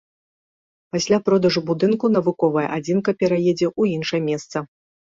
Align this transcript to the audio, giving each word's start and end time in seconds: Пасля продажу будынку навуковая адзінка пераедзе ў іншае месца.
Пасля 0.95 1.17
продажу 1.27 1.63
будынку 1.69 2.05
навуковая 2.17 2.67
адзінка 2.81 3.09
пераедзе 3.23 3.67
ў 3.79 3.99
іншае 3.99 4.21
месца. 4.31 4.57